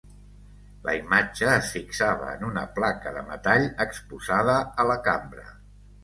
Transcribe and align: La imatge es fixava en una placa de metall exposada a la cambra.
La 0.85 0.93
imatge 0.99 1.49
es 1.55 1.67
fixava 1.73 2.29
en 2.37 2.45
una 2.47 2.63
placa 2.77 3.13
de 3.17 3.21
metall 3.27 3.67
exposada 3.85 4.55
a 4.85 4.87
la 4.93 4.97
cambra. 5.09 5.45